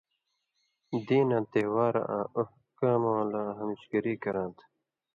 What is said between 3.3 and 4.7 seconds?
لا ہمیشگری کراں تھو۔